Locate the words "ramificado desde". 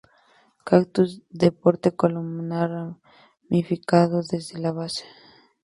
2.71-4.57